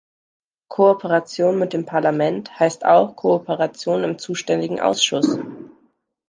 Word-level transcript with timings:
Kooperation 0.71 1.59
mit 1.59 1.73
dem 1.73 1.85
Parlament 1.85 2.59
heißt 2.59 2.85
auch 2.85 3.15
Kooperation 3.15 4.03
im 4.03 4.17
zuständigen 4.17 4.79
Ausschuss. 4.79 5.37